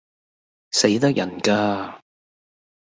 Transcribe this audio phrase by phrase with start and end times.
[0.71, 2.01] 死得人架